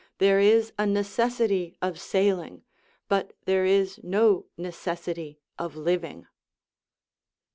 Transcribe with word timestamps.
There 0.17 0.39
is 0.39 0.73
a 0.79 0.85
necessit)• 0.85 1.75
of 1.79 1.99
sailing, 1.99 2.63
but 3.07 3.33
there 3.45 3.65
is 3.65 3.99
no 4.01 4.47
necessitv 4.57 5.37
of 5.59 5.75
livini^r. 5.75 6.25